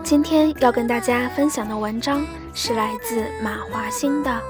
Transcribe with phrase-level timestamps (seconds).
[0.04, 4.40] 今天要跟大家分享的文章是来自马华兴的，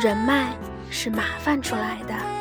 [0.00, 0.56] 人脉
[0.90, 2.31] 是麻烦出来的。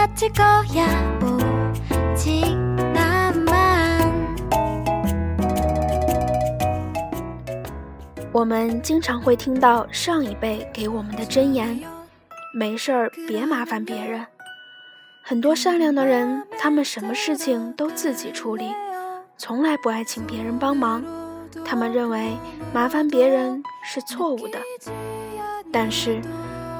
[0.00, 0.86] 맞을 거야
[1.20, 2.56] 오직
[2.94, 4.34] 나만
[8.32, 11.80] 我们经常会听到上一辈给我们的箴言：
[12.54, 14.26] 没事儿别麻烦别人。
[15.22, 18.72] 很多善良的人，他们什么事情都自己处理，
[19.36, 21.02] 从来不爱请别人帮忙。
[21.64, 22.36] 他们认为
[22.72, 24.58] 麻烦别人是错误的，
[25.72, 26.20] 但是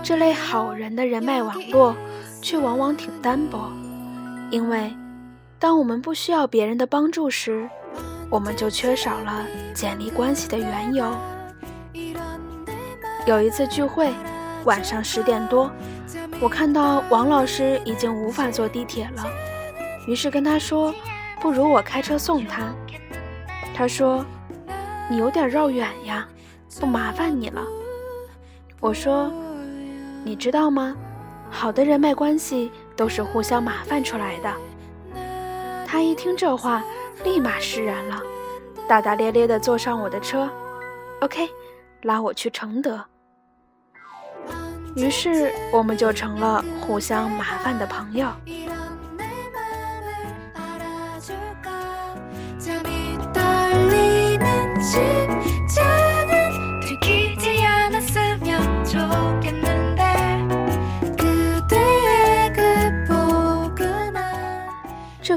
[0.02, 1.96] 这类好人的人脉网络
[2.41, 3.71] 却往往挺单薄，
[4.49, 4.91] 因为
[5.59, 7.69] 当我们不需要别人的帮助时，
[8.29, 11.15] 我们就缺少了建立关系的缘由。
[13.27, 14.11] 有一次聚会，
[14.65, 15.69] 晚上十点多，
[16.39, 19.23] 我看到王老师已经无法坐地铁了，
[20.07, 20.93] 于是跟他说
[21.39, 22.73] ：“不如我开车送他。”
[23.75, 24.25] 他说
[25.07, 26.27] ：“你有点绕远呀，
[26.79, 27.61] 不麻烦你了。”
[28.81, 29.31] 我说
[30.25, 30.95] ：“你知道吗？
[31.51, 34.51] 好的人脉关系都是互相麻烦出来的。”
[35.85, 36.81] 他一听这话，
[37.23, 38.21] 立马释然了，
[38.87, 40.49] 大大咧咧地坐上我的车
[41.19, 41.49] ，OK，
[42.03, 43.03] 拉我去承德。
[44.95, 48.27] 于是我们就成了互相麻烦的朋友。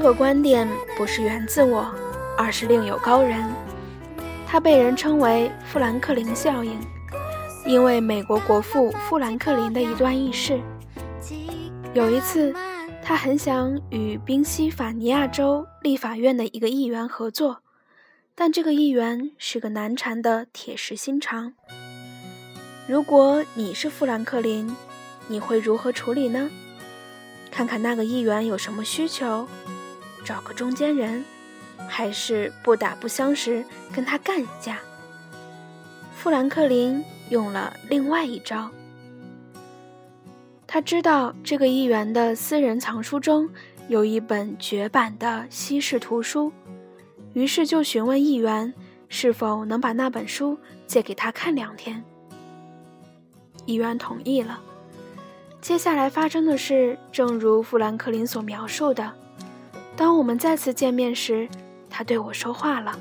[0.05, 1.91] 个观点不是源自我，
[2.37, 3.43] 而是另有高人。
[4.45, 6.79] 他被人称为富兰克林效应，
[7.65, 10.61] 因为美国国父富兰克林的一段轶事。
[11.95, 12.53] 有一次，
[13.01, 17.63] 他很想与宾夕法尼亚州立法院的一个议员合作，
[18.35, 21.53] 但这个议员是个难缠的铁石心肠。
[22.87, 24.75] 如果你是富兰克林，
[25.27, 26.51] 你会如何处理呢？
[27.49, 29.47] 看看那个议员有什么需求，
[30.25, 31.23] 找个中间人，
[31.87, 33.63] 还是不打不相识
[33.93, 34.79] 跟他干一架？
[36.17, 38.69] 富兰克林用了另外一招。
[40.65, 43.47] 他知道这个议员的私人藏书中
[43.87, 46.51] 有一本绝版的西式图书，
[47.33, 48.73] 于是就询问议员
[49.07, 50.57] 是否能把那本书
[50.87, 52.03] 借给他看两天。
[53.65, 54.59] 议员同意了。
[55.61, 59.13] 接下来发生的事，正如富兰克林所描述的。
[59.97, 61.47] 当我们再次见面时，
[61.89, 62.97] 他对我说话了。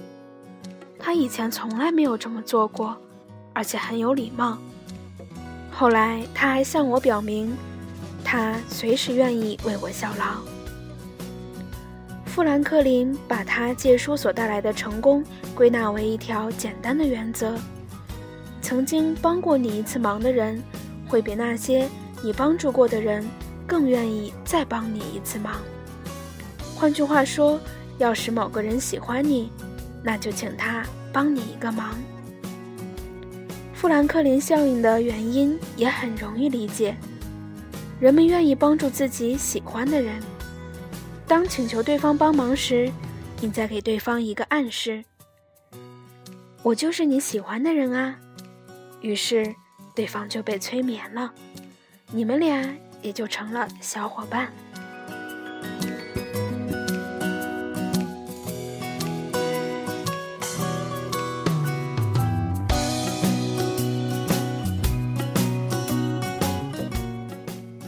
[0.98, 2.96] 他以前从来没有这么做过，
[3.52, 4.56] 而且很有礼貌。
[5.72, 7.56] 后来他还向我表明，
[8.24, 10.40] 他随时愿意为我效劳。
[12.26, 15.22] 富兰克林把他借书所带来的成功
[15.54, 17.56] 归纳为一条简单的原则：
[18.62, 20.62] 曾经帮过你一次忙的人，
[21.08, 21.88] 会比那些
[22.22, 23.28] 你帮助过的人
[23.66, 25.54] 更愿意再帮你一次忙。
[26.76, 27.58] 换句话说，
[27.98, 29.50] 要使某个人喜欢你，
[30.02, 31.94] 那就请他帮你一个忙。
[33.72, 36.96] 富兰克林效应的原因也很容易理解，
[38.00, 40.22] 人们愿意帮助自己喜欢的人。
[41.26, 42.90] 当请求对方帮忙时，
[43.40, 45.04] 你再给对方一个暗示
[46.62, 48.18] ：“我就是你喜欢的人啊。”
[49.00, 49.54] 于是，
[49.94, 51.32] 对方就被催眠了，
[52.10, 52.66] 你们俩
[53.00, 54.52] 也就成了小伙伴。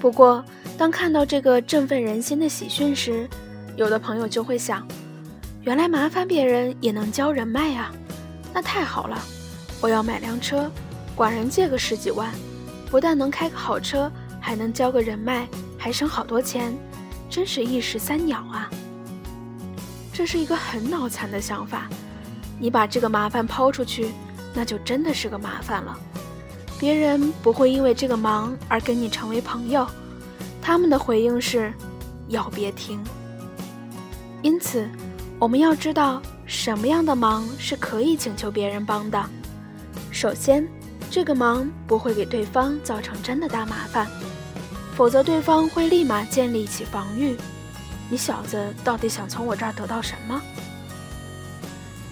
[0.06, 0.44] 不过，
[0.78, 3.28] 当看到这个振奋人心的喜讯时，
[3.74, 4.86] 有的朋友就会想：
[5.62, 7.92] 原来麻烦别人也能交人脉啊，
[8.54, 9.18] 那太好了！
[9.80, 10.70] 我要买辆车，
[11.16, 12.32] 管人借个十几万，
[12.88, 14.08] 不但能开个好车，
[14.40, 16.72] 还能交个人脉，还省好多钱，
[17.28, 18.70] 真是一石三鸟啊！
[20.12, 21.88] 这是一个很脑残的想法。
[22.60, 24.12] 你把这个麻烦抛出去，
[24.54, 25.98] 那就真的是个麻烦了。
[26.78, 29.86] 别人不会因为这个忙而跟你成为朋友，
[30.60, 31.72] 他们的回应是
[32.28, 33.02] “要别停”。
[34.42, 34.88] 因此，
[35.38, 39.24] 我们要知道什么样的忙是可以请求别人帮的。
[40.10, 40.66] 首先，
[41.10, 44.06] 这个忙不会给对方造成真的大麻烦，
[44.94, 47.36] 否则对方会立马建立起防御。
[48.08, 50.40] 你小子到底想从我这儿得到什么？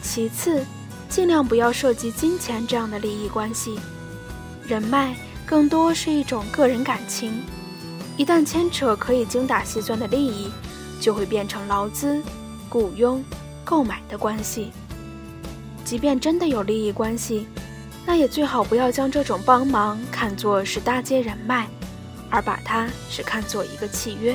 [0.03, 0.65] 其次，
[1.09, 3.79] 尽量不要涉及金钱这样的利益关系。
[4.67, 5.15] 人脉
[5.45, 7.43] 更多是一种个人感情，
[8.17, 10.51] 一旦牵扯可以精打细算的利益，
[11.01, 12.23] 就会变成劳资、
[12.71, 13.23] 雇佣、
[13.65, 14.73] 购买的关系。
[15.85, 17.47] 即便真的有利益关系，
[18.07, 21.69] 那也最好不要将这种帮忙看作是搭接人脉，
[22.31, 24.35] 而把它只看作一个契约。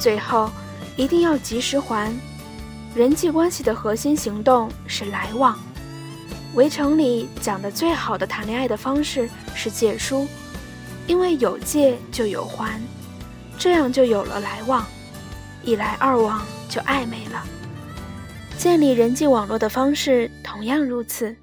[0.00, 0.50] 最后，
[0.96, 2.12] 一定要及时还。
[2.96, 5.56] 人际关系的核心行动是来往。
[6.54, 10.26] 围城里讲的最好的谈恋爱的方式是借书，
[11.06, 12.80] 因为有借就有还，
[13.56, 14.84] 这样就有了来往，
[15.62, 17.44] 一来二往就暧昧了。
[18.58, 21.36] 建立人际网络的方式同样如此，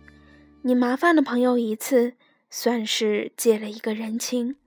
[0.61, 2.13] 你麻烦了朋友一次，
[2.49, 4.57] 算是借了一个人情，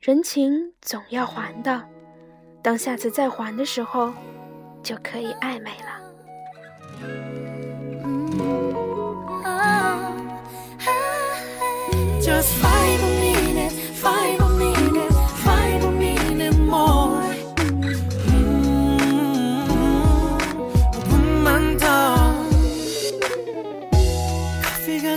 [0.00, 1.86] 人情总要还的，
[2.62, 4.12] 当下次再还的时候，
[4.82, 6.01] 就可以暧昧了。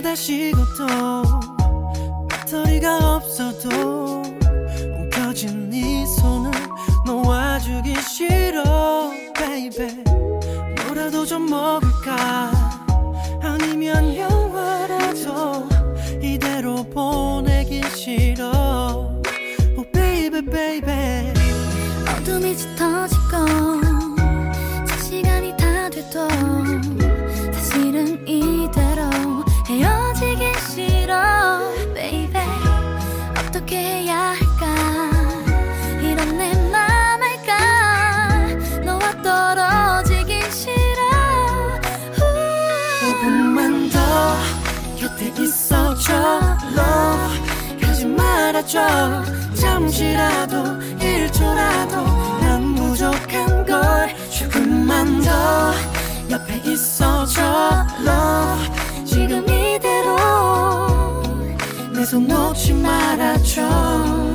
[0.06, 0.86] 다 식어도
[2.28, 4.22] 배터리가 없어도
[5.00, 6.52] 웅켜진 네 손을
[7.04, 10.04] 놓아주기 싫어, baby.
[10.84, 12.55] 뭐라도 좀 먹을까?
[49.96, 50.62] 잠시라도
[50.98, 55.72] 1초라도 난 부족한 걸 조금만 더
[56.30, 57.42] 옆에 있어줘
[58.02, 59.06] love.
[59.06, 60.16] 지금 이대로
[61.94, 64.25] 내 손 놓지 말아줘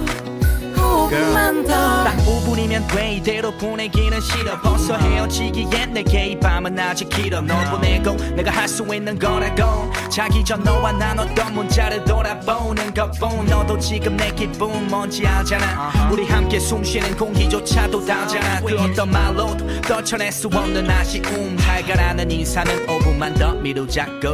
[1.42, 1.74] 조금만 더
[2.04, 4.60] 딱 5분이면 돼 이대로 보내기는 싫어.
[4.62, 7.42] 벌써 헤어지기엔 내게 이 밤은 아직 길어.
[7.42, 9.92] 널 보내고 내가 할 수 있는 거라고.
[10.10, 13.46] 자기 전 너와 나눴던 문자를 돌아보는 것뿐.
[13.48, 16.10] 너도 지금 내 기분 뭔지 알잖아.
[16.12, 18.62] 우리 함께 숨쉬는 공기조차도 다르잖아.
[18.62, 21.56] 그 어떤 말로도 떨쳐낼 수 없는 아쉬움.
[21.58, 24.30] 달가라는 인사는 5분만 더 미루자고.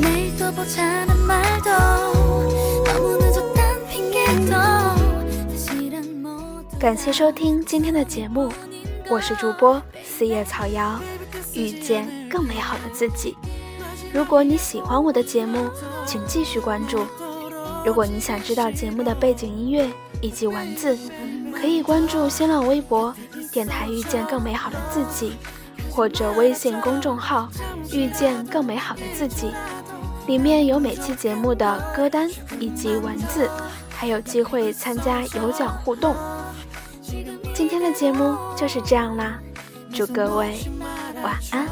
[0.00, 1.70] 내일도 보자는 말도
[2.84, 4.75] 너무 늦었단 핑계도
[6.78, 8.52] 感谢收听今天的节目，
[9.08, 11.00] 我是主播四叶草瑶，
[11.54, 13.34] 遇见更美好的自己。
[14.12, 15.70] 如果你喜欢我的节目，
[16.04, 17.06] 请继续关注。
[17.82, 19.88] 如果你想知道节目的背景音乐
[20.20, 20.98] 以及文字，
[21.50, 23.14] 可以关注新浪微博
[23.50, 25.32] “电台遇见更美好的自己”，
[25.90, 27.48] 或者微信公众号
[27.90, 29.50] “遇见更美好的自己”，
[30.28, 32.28] 里面有每期节目的歌单
[32.60, 33.50] 以及文字，
[33.88, 36.14] 还有机会参加有奖互动。
[37.68, 39.40] 今天的节目就是这样啦，
[39.92, 40.54] 祝各位
[41.20, 41.66] 晚安。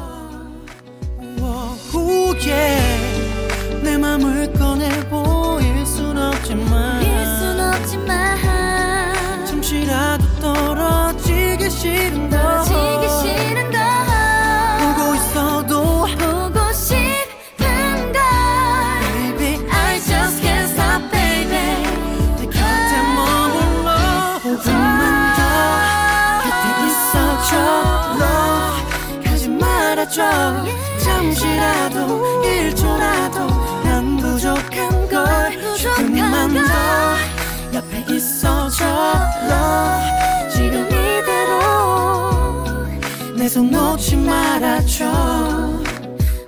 [43.55, 45.05] 내손 놓지 말아줘.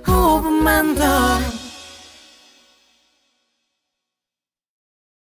[0.04, 1.47] 5분만 더